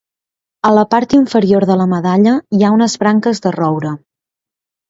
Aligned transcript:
A 0.69 0.71
la 0.77 0.85
part 0.93 1.13
inferior 1.17 1.67
de 1.71 1.75
la 1.81 1.87
medalla 1.93 2.33
hi 2.59 2.65
ha 2.69 2.73
unes 2.79 2.99
branques 3.05 3.43
de 3.45 3.53
roure. 3.61 3.93